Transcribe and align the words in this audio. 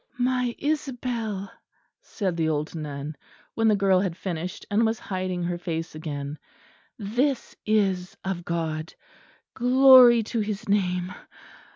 "My 0.17 0.55
Isabel," 0.57 1.51
said 2.01 2.35
the 2.35 2.49
old 2.49 2.73
nun, 2.73 3.15
when 3.53 3.67
the 3.67 3.75
girl 3.75 3.99
had 3.99 4.17
finished 4.17 4.65
and 4.71 4.83
was 4.83 4.97
hiding 4.97 5.43
her 5.43 5.59
face 5.59 5.93
again, 5.93 6.39
"this 6.97 7.55
is 7.67 8.17
of 8.25 8.43
God. 8.43 8.95
Glory 9.53 10.23
to 10.23 10.39
His 10.39 10.67
Name! 10.67 11.11